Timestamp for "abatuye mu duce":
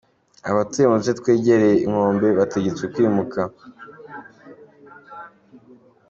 0.49-1.13